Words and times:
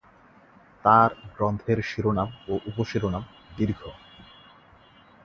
তাঁর 0.83 1.09
গ্রন্থের 1.35 1.79
শিরোনাম 1.81 2.29
ও 2.47 2.53
উপশিরোনাম 2.69 3.23
দীর্ঘ। 3.57 3.81